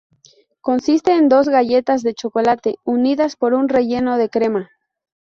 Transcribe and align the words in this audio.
Consiste 0.61 1.13
en 1.15 1.29
dos 1.29 1.47
galletas 1.47 2.01
de 2.01 2.15
chocolate 2.15 2.73
unidas 2.83 3.35
por 3.35 3.53
un 3.53 3.69
relleno 3.69 4.17
de 4.17 4.29
crema. 4.31 4.71